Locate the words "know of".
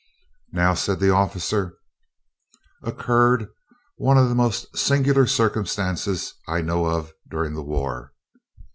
6.61-7.13